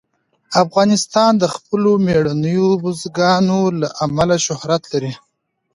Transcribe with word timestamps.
افغانستان 0.63 1.31
د 1.37 1.45
خپلو 1.55 1.91
مېړنیو 2.05 2.67
بزګانو 2.83 3.59
له 3.79 3.87
امله 4.05 4.35
شهرت 4.45 4.83
لري. 4.93 5.13